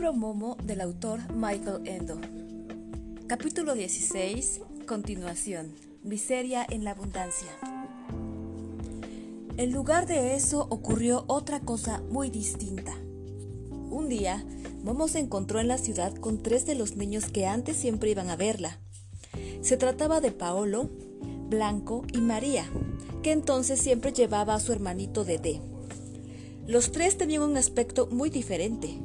libro 0.00 0.14
Momo 0.14 0.56
del 0.64 0.80
autor 0.80 1.20
Michael 1.34 1.82
Endo. 1.84 2.18
Capítulo 3.26 3.74
16. 3.74 4.62
Continuación. 4.86 5.74
Miseria 6.02 6.66
en 6.70 6.84
la 6.84 6.92
abundancia. 6.92 7.50
En 9.58 9.72
lugar 9.72 10.06
de 10.06 10.36
eso 10.36 10.66
ocurrió 10.70 11.24
otra 11.26 11.60
cosa 11.60 12.00
muy 12.08 12.30
distinta. 12.30 12.94
Un 13.90 14.08
día, 14.08 14.42
Momo 14.82 15.06
se 15.06 15.18
encontró 15.18 15.60
en 15.60 15.68
la 15.68 15.76
ciudad 15.76 16.14
con 16.14 16.42
tres 16.42 16.64
de 16.64 16.76
los 16.76 16.96
niños 16.96 17.26
que 17.26 17.46
antes 17.46 17.76
siempre 17.76 18.08
iban 18.08 18.30
a 18.30 18.36
verla. 18.36 18.78
Se 19.60 19.76
trataba 19.76 20.22
de 20.22 20.32
Paolo, 20.32 20.88
Blanco 21.50 22.06
y 22.10 22.22
María, 22.22 22.64
que 23.22 23.32
entonces 23.32 23.78
siempre 23.78 24.14
llevaba 24.14 24.54
a 24.54 24.60
su 24.60 24.72
hermanito 24.72 25.24
Dede. 25.24 25.60
Los 26.66 26.90
tres 26.90 27.18
tenían 27.18 27.42
un 27.42 27.58
aspecto 27.58 28.06
muy 28.06 28.30
diferente. 28.30 28.98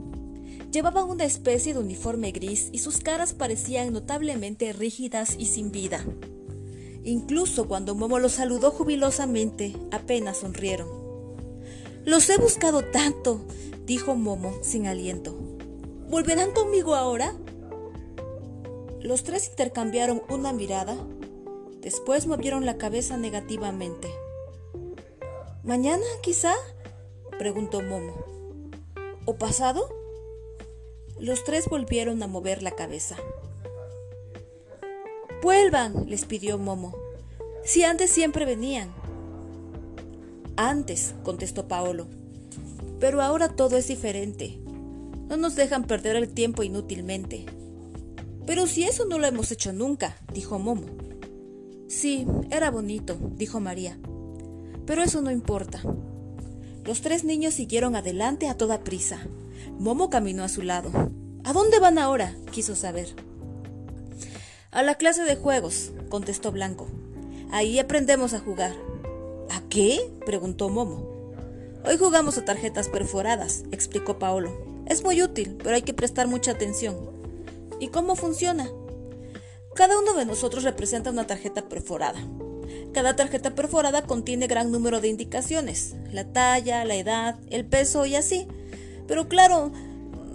Llevaban 0.76 1.10
una 1.10 1.24
especie 1.24 1.74
de 1.74 1.80
uniforme 1.80 2.34
gris 2.34 2.68
y 2.74 2.80
sus 2.80 2.98
caras 2.98 3.32
parecían 3.32 3.94
notablemente 3.94 4.74
rígidas 4.74 5.38
y 5.40 5.46
sin 5.46 5.72
vida. 5.72 6.04
Incluso 7.06 7.70
cuando 7.70 7.96
Momo 7.96 8.20
los 8.20 8.34
saludó 8.34 8.72
jubilosamente, 8.72 9.74
apenas 9.92 10.40
sonrieron. 10.40 10.90
Los 12.04 12.30
he 12.30 12.38
buscado 12.38 12.84
tanto, 12.84 13.40
dijo 13.86 14.16
Momo 14.16 14.54
sin 14.64 14.86
aliento. 14.86 15.34
¿Volverán 16.10 16.52
conmigo 16.52 16.96
ahora? 16.96 17.34
Los 19.00 19.24
tres 19.24 19.48
intercambiaron 19.48 20.24
una 20.28 20.52
mirada, 20.52 20.98
después 21.80 22.28
movieron 22.28 22.66
la 22.66 22.78
cabeza 22.78 23.16
negativamente. 23.16 24.10
¿Mañana, 25.64 26.04
quizá? 26.22 26.54
preguntó 27.40 27.82
Momo. 27.82 28.14
¿O 29.24 29.38
pasado? 29.38 30.04
Los 31.20 31.46
tres 31.46 31.70
volvieron 31.70 32.22
a 32.24 32.28
mover 32.28 32.62
la 32.62 32.72
cabeza. 32.72 33.16
Vuelvan, 35.42 36.10
les 36.10 36.26
pidió 36.26 36.58
Momo. 36.58 36.94
Si 37.64 37.84
antes 37.84 38.12
siempre 38.12 38.44
venían. 38.44 38.94
Antes, 40.58 41.16
contestó 41.24 41.68
Paolo. 41.68 42.08
Pero 43.00 43.22
ahora 43.22 43.48
todo 43.48 43.78
es 43.78 43.88
diferente. 43.88 44.60
No 45.30 45.38
nos 45.38 45.56
dejan 45.56 45.86
perder 45.86 46.18
el 46.18 46.30
tiempo 46.30 46.64
inútilmente. 46.64 47.46
Pero 48.46 48.68
si 48.68 48.84
eso 48.84 49.06
no 49.06 49.18
lo 49.18 49.26
hemos 49.26 49.52
hecho 49.52 49.72
nunca, 49.72 50.18
dijo 50.34 50.60
Momo. 50.60 50.86
Sí, 51.88 52.28
era 52.52 52.72
bonito, 52.72 53.18
dijo 53.36 53.60
María. 53.62 53.98
Pero 54.86 55.02
eso 55.02 55.22
no 55.22 55.32
importa. 55.32 55.82
Los 56.84 57.02
tres 57.02 57.24
niños 57.24 57.54
siguieron 57.54 57.96
adelante 57.96 58.50
a 58.50 58.58
toda 58.58 58.84
prisa. 58.84 59.26
Momo 59.80 60.10
caminó 60.10 60.44
a 60.44 60.50
su 60.50 60.62
lado. 60.62 60.90
¿A 61.44 61.54
dónde 61.54 61.80
van 61.80 61.98
ahora? 61.98 62.36
quiso 62.52 62.76
saber. 62.76 63.14
A 64.72 64.84
la 64.84 64.96
clase 64.96 65.24
de 65.24 65.36
juegos, 65.36 65.92
contestó 66.10 66.52
Blanco. 66.52 66.88
Ahí 67.52 67.80
aprendemos 67.80 68.34
a 68.34 68.40
jugar. 68.40 68.74
¿A 69.52 69.62
qué? 69.70 70.00
preguntó 70.26 70.70
Momo. 70.70 71.34
Hoy 71.86 71.98
jugamos 71.98 72.38
a 72.38 72.46
tarjetas 72.46 72.90
perforadas, 72.90 73.64
explicó 73.72 74.18
Paolo. 74.18 74.52
Es 74.88 75.04
muy 75.04 75.22
útil, 75.22 75.58
pero 75.62 75.76
hay 75.76 75.84
que 75.84 75.94
prestar 75.94 76.28
mucha 76.28 76.52
atención. 76.52 76.98
¿Y 77.80 77.90
cómo 77.90 78.16
funciona? 78.16 78.70
Cada 79.76 80.00
uno 80.00 80.14
de 80.14 80.26
nosotros 80.26 80.64
representa 80.64 81.12
una 81.12 81.28
tarjeta 81.28 81.68
perforada. 81.68 82.20
Cada 82.94 83.16
tarjeta 83.16 83.56
perforada 83.56 84.04
contiene 84.04 84.48
gran 84.48 84.72
número 84.72 85.02
de 85.02 85.10
indicaciones, 85.10 85.96
la 86.12 86.32
talla, 86.32 86.86
la 86.86 86.96
edad, 86.96 87.40
el 87.50 87.66
peso 87.66 88.06
y 88.06 88.16
así. 88.16 88.48
Pero 89.08 89.28
claro, 89.28 89.72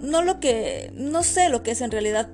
no 0.01 0.21
lo 0.21 0.39
que, 0.39 0.91
no 0.95 1.23
sé 1.23 1.49
lo 1.49 1.63
que 1.63 1.71
es 1.71 1.81
en 1.81 1.91
realidad, 1.91 2.29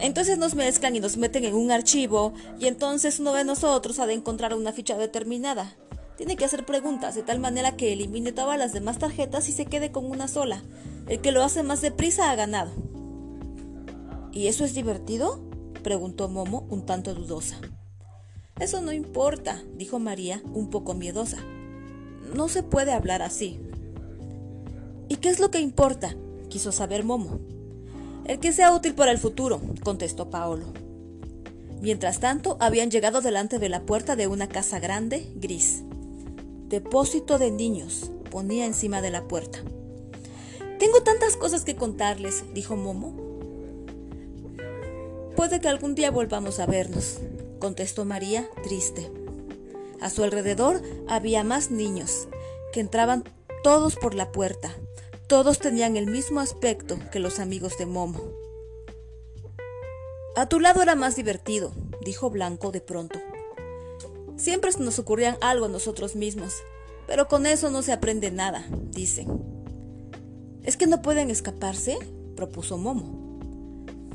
Entonces 0.00 0.38
nos 0.38 0.54
mezclan 0.54 0.96
y 0.96 1.00
nos 1.00 1.16
meten 1.16 1.44
en 1.44 1.54
un 1.54 1.70
archivo 1.70 2.34
y 2.58 2.66
entonces 2.66 3.20
uno 3.20 3.32
de 3.32 3.44
nosotros 3.44 3.98
ha 3.98 4.06
de 4.06 4.14
encontrar 4.14 4.54
una 4.54 4.72
ficha 4.72 4.98
determinada. 4.98 5.76
Tiene 6.16 6.36
que 6.36 6.44
hacer 6.44 6.66
preguntas 6.66 7.14
de 7.14 7.22
tal 7.22 7.38
manera 7.38 7.76
que 7.76 7.92
elimine 7.92 8.32
todas 8.32 8.58
las 8.58 8.72
demás 8.72 8.98
tarjetas 8.98 9.48
y 9.48 9.52
se 9.52 9.66
quede 9.66 9.92
con 9.92 10.04
una 10.04 10.28
sola. 10.28 10.62
El 11.06 11.20
que 11.20 11.32
lo 11.32 11.44
hace 11.44 11.62
más 11.62 11.80
deprisa 11.80 12.30
ha 12.30 12.36
ganado. 12.36 12.70
¿Y 14.32 14.48
eso 14.48 14.64
es 14.64 14.74
divertido? 14.74 15.47
Preguntó 15.88 16.28
Momo 16.28 16.66
un 16.68 16.84
tanto 16.84 17.14
dudosa. 17.14 17.56
Eso 18.60 18.82
no 18.82 18.92
importa, 18.92 19.62
dijo 19.74 19.98
María 19.98 20.42
un 20.52 20.68
poco 20.68 20.92
miedosa. 20.92 21.38
No 22.34 22.48
se 22.48 22.62
puede 22.62 22.92
hablar 22.92 23.22
así. 23.22 23.58
¿Y 25.08 25.16
qué 25.16 25.30
es 25.30 25.40
lo 25.40 25.50
que 25.50 25.60
importa? 25.60 26.14
quiso 26.50 26.72
saber 26.72 27.04
Momo. 27.04 27.40
El 28.26 28.38
que 28.38 28.52
sea 28.52 28.74
útil 28.74 28.94
para 28.94 29.12
el 29.12 29.16
futuro, 29.16 29.62
contestó 29.82 30.28
Paolo. 30.28 30.66
Mientras 31.80 32.20
tanto, 32.20 32.58
habían 32.60 32.90
llegado 32.90 33.22
delante 33.22 33.58
de 33.58 33.70
la 33.70 33.86
puerta 33.86 34.14
de 34.14 34.26
una 34.26 34.46
casa 34.46 34.80
grande, 34.80 35.32
gris. 35.36 35.84
Depósito 36.68 37.38
de 37.38 37.50
niños, 37.50 38.10
ponía 38.30 38.66
encima 38.66 39.00
de 39.00 39.10
la 39.10 39.26
puerta. 39.26 39.60
Tengo 40.78 41.02
tantas 41.02 41.34
cosas 41.36 41.64
que 41.64 41.76
contarles, 41.76 42.44
dijo 42.52 42.76
Momo, 42.76 43.27
Puede 45.38 45.60
que 45.60 45.68
algún 45.68 45.94
día 45.94 46.10
volvamos 46.10 46.58
a 46.58 46.66
vernos, 46.66 47.20
contestó 47.60 48.04
María, 48.04 48.50
triste. 48.64 49.08
A 50.00 50.10
su 50.10 50.24
alrededor 50.24 50.82
había 51.06 51.44
más 51.44 51.70
niños, 51.70 52.26
que 52.72 52.80
entraban 52.80 53.22
todos 53.62 53.94
por 53.94 54.16
la 54.16 54.32
puerta. 54.32 54.74
Todos 55.28 55.60
tenían 55.60 55.96
el 55.96 56.08
mismo 56.08 56.40
aspecto 56.40 56.98
que 57.12 57.20
los 57.20 57.38
amigos 57.38 57.78
de 57.78 57.86
Momo. 57.86 58.20
A 60.34 60.48
tu 60.48 60.58
lado 60.58 60.82
era 60.82 60.96
más 60.96 61.14
divertido, 61.14 61.70
dijo 62.04 62.30
Blanco 62.30 62.72
de 62.72 62.80
pronto. 62.80 63.20
Siempre 64.36 64.72
nos 64.80 64.98
ocurrían 64.98 65.36
algo 65.40 65.66
a 65.66 65.68
nosotros 65.68 66.16
mismos, 66.16 66.52
pero 67.06 67.28
con 67.28 67.46
eso 67.46 67.70
no 67.70 67.82
se 67.82 67.92
aprende 67.92 68.32
nada, 68.32 68.66
dice. 68.90 69.24
¿Es 70.64 70.76
que 70.76 70.88
no 70.88 71.00
pueden 71.00 71.30
escaparse? 71.30 71.96
propuso 72.34 72.76
Momo. 72.76 73.27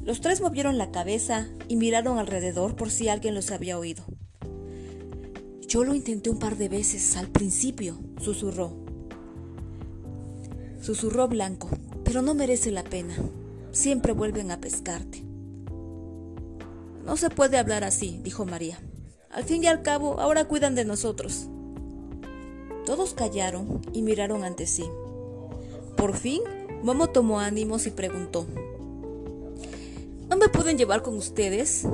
Los 0.06 0.20
tres 0.20 0.42
movieron 0.42 0.78
la 0.78 0.92
cabeza 0.92 1.48
y 1.68 1.78
miraron 1.78 2.18
alrededor 2.18 2.76
por 2.76 2.92
si 2.92 3.08
alguien 3.08 3.36
los 3.36 3.52
había 3.52 3.80
oído. 3.80 4.04
Yo 5.68 5.84
lo 5.84 5.96
intenté 5.96 6.30
un 6.30 6.40
par 6.40 6.58
de 6.58 6.68
veces 6.68 7.16
al 7.16 7.30
principio, 7.30 7.98
susurró. 8.22 8.74
Susurró 10.82 11.30
Blanco, 11.30 11.70
pero 12.04 12.22
no 12.22 12.34
merece 12.34 12.70
la 12.70 12.84
pena. 12.84 13.16
Siempre 13.72 14.12
vuelven 14.12 14.52
a 14.52 14.60
pescarte. 14.60 15.24
No 17.06 17.18
se 17.18 17.30
puede 17.30 17.58
hablar 17.58 17.84
así, 17.84 18.20
dijo 18.24 18.46
María. 18.46 18.80
Al 19.32 19.46
fin 19.46 19.64
y 19.64 19.68
al 19.68 19.82
cabo, 19.82 20.20
ahora 20.20 20.46
cuidan 20.46 20.76
de 20.76 20.86
nosotros. 20.86 21.48
Todos 22.86 23.14
callaron 23.14 23.82
y 23.94 24.02
miraron 24.02 24.44
ante 24.44 24.68
sí. 24.68 24.84
Por 25.96 26.16
fin, 26.16 26.42
Momo 26.84 27.08
tomó 27.08 27.40
ánimos 27.40 27.88
y 27.88 27.92
preguntó. 27.92 28.46
¿No 30.44 30.50
me 30.50 30.56
pueden 30.56 30.78
llevar 30.78 31.04
con 31.04 31.16
ustedes? 31.16 31.88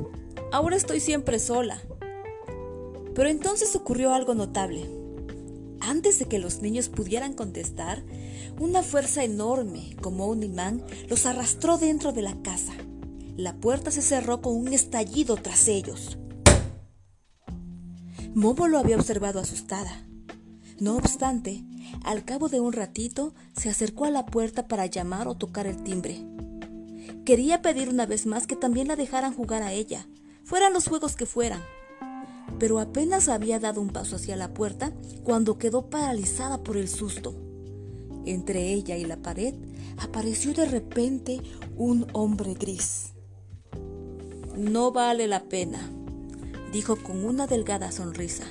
Ahora 0.52 0.76
estoy 0.76 1.00
siempre 1.00 1.38
sola. 1.38 1.80
Pero 3.14 3.30
entonces 3.30 3.76
ocurrió 3.76 4.12
algo 4.12 4.34
notable. 4.34 4.90
Antes 5.80 6.18
de 6.18 6.26
que 6.26 6.40
los 6.40 6.60
niños 6.64 6.90
pudieran 6.90 7.36
contestar, 7.36 8.02
una 8.60 8.82
fuerza 8.82 9.24
enorme, 9.24 9.96
como 10.02 10.26
un 10.26 10.42
imán, 10.42 10.84
los 11.10 11.28
arrastró 11.28 11.78
dentro 11.78 12.12
de 12.12 12.24
la 12.24 12.42
casa. 12.42 12.74
La 13.38 13.54
puerta 13.54 13.92
se 13.92 14.02
cerró 14.02 14.42
con 14.42 14.56
un 14.56 14.74
estallido 14.74 15.36
tras 15.36 15.68
ellos. 15.68 16.18
Momo 18.34 18.68
lo 18.68 18.80
había 18.80 18.96
observado 18.96 19.40
asustada. 19.40 20.08
No 20.80 20.96
obstante, 20.96 21.64
al 22.04 22.26
cabo 22.26 22.50
de 22.50 22.60
un 22.60 22.74
ratito 22.74 23.36
se 23.56 23.70
acercó 23.70 24.06
a 24.06 24.10
la 24.10 24.26
puerta 24.26 24.68
para 24.68 24.88
llamar 24.88 25.28
o 25.28 25.38
tocar 25.38 25.68
el 25.68 25.84
timbre. 25.84 26.26
Quería 27.30 27.62
pedir 27.62 27.90
una 27.90 28.08
vez 28.08 28.26
más 28.26 28.48
que 28.48 28.56
también 28.56 28.88
la 28.88 28.96
dejaran 28.96 29.36
jugar 29.36 29.62
a 29.62 29.72
ella, 29.72 30.08
fueran 30.44 30.74
los 30.74 30.88
juegos 30.88 31.16
que 31.16 31.28
fueran. 31.28 31.62
Pero 32.58 32.80
apenas 32.80 33.30
había 33.30 33.60
dado 33.60 33.82
un 33.82 33.90
paso 33.90 34.16
hacia 34.16 34.36
la 34.36 34.52
puerta 34.52 34.94
cuando 35.24 35.60
quedó 35.60 35.92
paralizada 35.92 36.64
por 36.64 36.76
el 36.76 36.90
susto. 36.90 37.36
Entre 38.26 38.74
ella 38.74 38.98
y 38.98 39.06
la 39.06 39.18
pared 39.18 39.54
apareció 40.00 40.56
de 40.56 40.66
repente 40.66 41.40
un 41.78 42.08
hombre 42.14 42.56
gris. 42.56 43.14
No 44.58 44.92
vale 44.92 45.28
la 45.28 45.44
pena, 45.44 45.88
dijo 46.74 46.96
con 46.96 47.24
una 47.24 47.46
delgada 47.46 47.92
sonrisa, 47.92 48.46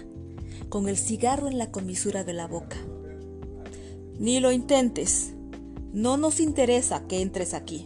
con 0.69 0.89
el 0.89 0.99
cigarro 0.99 1.49
en 1.49 1.59
la 1.59 1.73
comisura 1.73 2.23
de 2.23 2.33
la 2.33 2.47
boca. 2.47 2.77
Ni 4.21 4.39
lo 4.39 4.53
intentes. 4.53 5.33
No 5.93 6.17
nos 6.17 6.39
interesa 6.39 7.09
que 7.09 7.23
entres 7.23 7.55
aquí. 7.55 7.85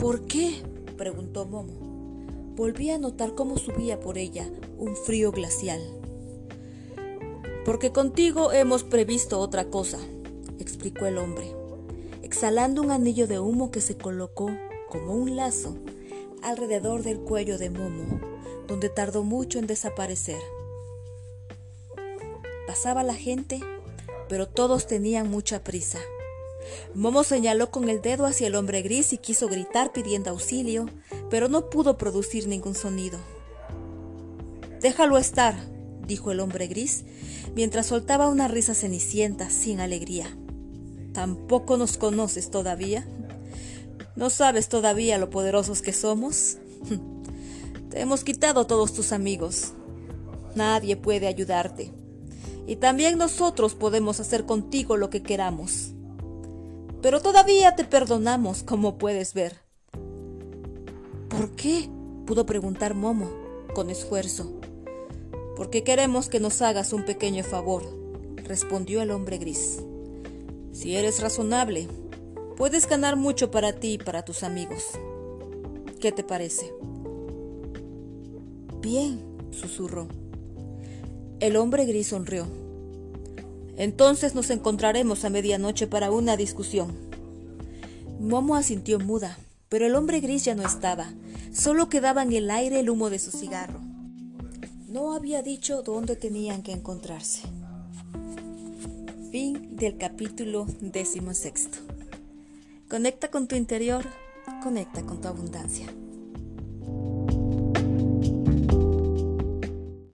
¿Por 0.00 0.22
qué? 0.22 0.54
preguntó 0.96 1.44
Momo. 1.44 2.54
volvía 2.56 2.94
a 2.94 2.98
notar 2.98 3.34
cómo 3.34 3.58
subía 3.58 4.00
por 4.00 4.16
ella 4.16 4.48
un 4.78 4.96
frío 4.96 5.30
glacial. 5.30 5.78
Porque 7.66 7.92
contigo 7.92 8.50
hemos 8.50 8.82
previsto 8.82 9.38
otra 9.38 9.66
cosa, 9.66 9.98
explicó 10.58 11.04
el 11.04 11.18
hombre, 11.18 11.54
exhalando 12.22 12.80
un 12.80 12.92
anillo 12.92 13.26
de 13.26 13.40
humo 13.40 13.70
que 13.70 13.82
se 13.82 13.98
colocó 13.98 14.50
como 14.88 15.12
un 15.12 15.36
lazo 15.36 15.76
alrededor 16.42 17.02
del 17.02 17.20
cuello 17.20 17.58
de 17.58 17.68
Momo, 17.68 18.20
donde 18.66 18.88
tardó 18.88 19.22
mucho 19.22 19.58
en 19.58 19.66
desaparecer. 19.66 20.40
Pasaba 22.66 23.02
la 23.02 23.14
gente, 23.14 23.60
pero 24.30 24.48
todos 24.48 24.86
tenían 24.86 25.30
mucha 25.30 25.62
prisa. 25.62 25.98
Momo 26.94 27.24
señaló 27.24 27.70
con 27.70 27.88
el 27.88 28.02
dedo 28.02 28.26
hacia 28.26 28.46
el 28.46 28.54
hombre 28.54 28.82
gris 28.82 29.12
y 29.12 29.18
quiso 29.18 29.48
gritar 29.48 29.92
pidiendo 29.92 30.30
auxilio, 30.30 30.86
pero 31.30 31.48
no 31.48 31.70
pudo 31.70 31.96
producir 31.96 32.48
ningún 32.48 32.74
sonido. 32.74 33.18
Déjalo 34.80 35.18
estar, 35.18 35.54
dijo 36.06 36.30
el 36.30 36.40
hombre 36.40 36.66
gris, 36.66 37.04
mientras 37.54 37.86
soltaba 37.86 38.28
una 38.28 38.48
risa 38.48 38.74
cenicienta 38.74 39.50
sin 39.50 39.80
alegría. 39.80 40.36
¿Tampoco 41.12 41.76
nos 41.76 41.96
conoces 41.96 42.50
todavía? 42.50 43.06
¿No 44.16 44.30
sabes 44.30 44.68
todavía 44.68 45.18
lo 45.18 45.30
poderosos 45.30 45.82
que 45.82 45.92
somos? 45.92 46.58
Te 47.90 48.00
hemos 48.00 48.24
quitado 48.24 48.66
todos 48.66 48.92
tus 48.92 49.12
amigos. 49.12 49.72
Nadie 50.54 50.96
puede 50.96 51.26
ayudarte. 51.26 51.92
Y 52.66 52.76
también 52.76 53.18
nosotros 53.18 53.74
podemos 53.74 54.20
hacer 54.20 54.46
contigo 54.46 54.96
lo 54.96 55.10
que 55.10 55.22
queramos. 55.22 55.92
Pero 57.02 57.20
todavía 57.20 57.74
te 57.76 57.84
perdonamos, 57.84 58.62
como 58.62 58.98
puedes 58.98 59.34
ver. 59.34 59.56
¿Por 61.28 61.50
qué? 61.56 61.88
pudo 62.30 62.46
preguntar 62.46 62.94
Momo, 62.94 63.28
con 63.74 63.90
esfuerzo. 63.90 64.52
Porque 65.56 65.82
queremos 65.82 66.28
que 66.28 66.38
nos 66.38 66.62
hagas 66.62 66.92
un 66.92 67.04
pequeño 67.04 67.42
favor, 67.42 67.82
respondió 68.36 69.02
el 69.02 69.10
hombre 69.10 69.38
gris. 69.38 69.80
Si 70.70 70.94
eres 70.94 71.20
razonable, 71.20 71.88
puedes 72.56 72.88
ganar 72.88 73.16
mucho 73.16 73.50
para 73.50 73.72
ti 73.72 73.94
y 73.94 73.98
para 73.98 74.24
tus 74.24 74.44
amigos. 74.44 74.84
¿Qué 76.00 76.12
te 76.12 76.22
parece? 76.22 76.72
Bien, 78.80 79.20
susurró. 79.50 80.06
El 81.40 81.56
hombre 81.56 81.84
gris 81.84 82.06
sonrió. 82.06 82.46
Entonces 83.80 84.34
nos 84.34 84.50
encontraremos 84.50 85.24
a 85.24 85.30
medianoche 85.30 85.86
para 85.86 86.10
una 86.10 86.36
discusión. 86.36 86.94
Momo 88.20 88.54
asintió 88.54 88.98
muda, 88.98 89.38
pero 89.70 89.86
el 89.86 89.94
hombre 89.94 90.20
gris 90.20 90.44
ya 90.44 90.54
no 90.54 90.62
estaba. 90.62 91.14
Solo 91.50 91.88
quedaba 91.88 92.22
en 92.22 92.34
el 92.34 92.50
aire 92.50 92.80
el 92.80 92.90
humo 92.90 93.08
de 93.08 93.18
su 93.18 93.30
cigarro. 93.30 93.80
No 94.86 95.14
había 95.14 95.40
dicho 95.40 95.80
dónde 95.80 96.14
tenían 96.14 96.62
que 96.62 96.72
encontrarse. 96.72 97.40
Fin 99.32 99.78
del 99.78 99.96
capítulo 99.96 100.66
décimo 100.82 101.32
sexto. 101.32 101.78
Conecta 102.86 103.28
con 103.28 103.48
tu 103.48 103.56
interior, 103.56 104.04
conecta 104.62 105.00
con 105.06 105.22
tu 105.22 105.28
abundancia. 105.28 105.86